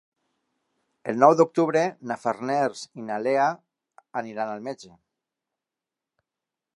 El 1.11 1.19
nou 1.23 1.33
d'octubre 1.41 1.83
na 2.11 2.17
Farners 2.21 2.81
i 3.01 3.05
na 3.11 3.19
Lea 3.27 3.45
iran 4.31 4.55
al 4.55 4.65
metge. 4.69 4.93